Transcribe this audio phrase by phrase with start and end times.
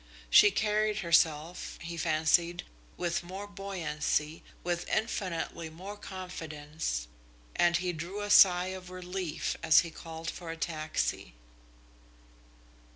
[0.31, 2.63] She carried herself, he fancied,
[2.97, 7.05] with more buoyancy, with infinitely more confidence,
[7.55, 11.35] and he drew a sigh of relief as he called for a taxi.